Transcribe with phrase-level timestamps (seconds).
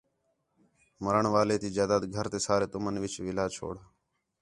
[1.03, 3.75] مَرݨ والے تی جائیداد گھر تے سارے تُمن تی وِچ وِلا چھوڑ